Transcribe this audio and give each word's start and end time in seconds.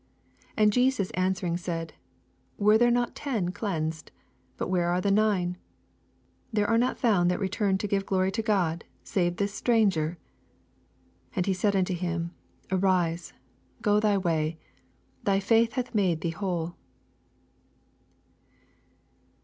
17 0.53 0.53
And 0.63 0.73
Jesus 0.73 1.11
answering 1.11 1.57
said, 1.57 1.93
Were 2.57 2.75
there 2.79 2.89
not 2.89 3.13
ten 3.13 3.51
cleansed 3.51 4.07
'if 4.09 4.57
but 4.57 4.67
where 4.67 4.89
are 4.89 4.99
the 4.99 5.11
nine? 5.11 5.49
18 5.57 5.57
There 6.53 6.67
are 6.67 6.77
not 6.79 6.97
found 6.97 7.29
that 7.29 7.39
re 7.39 7.47
turned 7.47 7.79
to 7.81 7.87
give 7.87 8.07
glory 8.07 8.31
to 8.31 8.41
God, 8.41 8.83
save 9.03 9.37
this 9.37 9.53
stranger. 9.53 10.17
19 11.33 11.33
And 11.35 11.45
he 11.45 11.53
said 11.53 11.75
unto 11.75 11.93
him. 11.93 12.33
Arise, 12.71 13.33
go 13.83 13.99
thy 13.99 14.17
way: 14.17 14.57
thy 15.21 15.39
faith 15.39 15.73
hath 15.73 15.93
made 15.93 16.21
thee 16.21 16.31
whole. 16.31 16.73